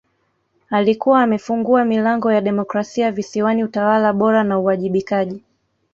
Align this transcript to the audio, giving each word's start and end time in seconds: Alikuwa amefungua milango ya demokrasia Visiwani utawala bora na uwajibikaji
Alikuwa 0.69 1.21
amefungua 1.23 1.85
milango 1.85 2.31
ya 2.31 2.41
demokrasia 2.41 3.11
Visiwani 3.11 3.63
utawala 3.63 4.13
bora 4.13 4.43
na 4.43 4.59
uwajibikaji 4.59 5.43